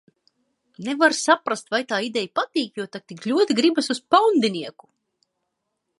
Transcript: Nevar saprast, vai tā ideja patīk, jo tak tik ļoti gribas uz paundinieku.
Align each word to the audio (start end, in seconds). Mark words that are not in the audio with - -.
Nevar 0.87 1.15
saprast, 1.17 1.69
vai 1.75 1.81
tā 1.91 1.99
ideja 2.07 2.33
patīk, 2.39 2.71
jo 2.81 2.87
tak 2.97 3.07
tik 3.13 3.29
ļoti 3.33 3.59
gribas 3.61 3.93
uz 3.97 4.03
paundinieku. 4.15 4.91